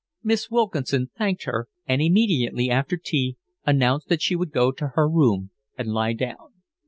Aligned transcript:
Miss 0.23 0.49
Wilkinson 0.49 1.11
thanked 1.15 1.43
her, 1.43 1.67
and 1.85 2.01
immediately 2.01 2.71
after 2.71 2.97
tea 2.97 3.37
announced 3.67 4.07
that 4.07 4.19
she 4.23 4.35
would 4.35 4.49
go 4.49 4.71
to 4.71 4.93
her 4.95 5.07
room 5.07 5.51
and 5.77 5.89
lie 5.93 6.13
down. 6.13 6.55